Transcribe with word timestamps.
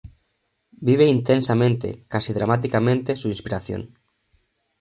Vive 0.87 1.05
intensamente, 1.05 1.99
casi 2.07 2.33
dramáticamente, 2.33 3.15
su 3.15 3.27
inspiración. 3.29 3.81